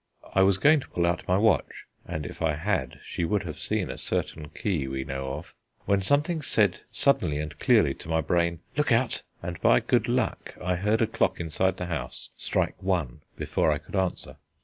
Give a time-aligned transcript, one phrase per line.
[0.33, 3.59] I was going to pull out my watch (and if I had, she would have
[3.59, 5.53] seen a certain key we know of),
[5.85, 10.55] when something said suddenly and clearly to my brain, "Look out," and by good luck
[10.59, 14.37] I heard a clock inside the house strike one before I could answer.